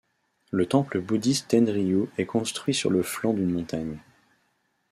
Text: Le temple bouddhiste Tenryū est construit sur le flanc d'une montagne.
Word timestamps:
Le 0.49 0.65
temple 0.65 0.99
bouddhiste 0.99 1.53
Tenryū 1.53 2.07
est 2.17 2.25
construit 2.25 2.73
sur 2.73 2.89
le 2.89 3.03
flanc 3.03 3.35
d'une 3.35 3.51
montagne. 3.53 3.99